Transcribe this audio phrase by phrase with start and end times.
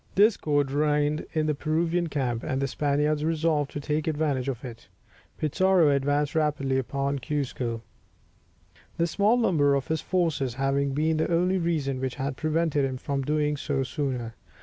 [0.15, 4.87] Discord reigned in the Peruvian camp, and the Spaniards resolved to take advantage of it.
[5.37, 7.83] Pizarro advanced rapidly upon Cuzco,
[8.97, 12.97] the small number of his forces having been the only reason which had prevented him
[12.97, 14.33] from doing so sooner.